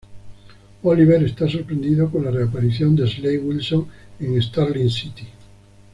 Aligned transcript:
Oliver 0.81 1.21
está 1.23 1.47
sorprendido 1.47 2.09
con 2.09 2.25
la 2.25 2.31
reaparición 2.31 2.95
de 2.95 3.07
Slade 3.07 3.37
Wilson 3.37 3.87
en 4.21 4.41
Starling 4.41 4.89
City. 4.89 5.27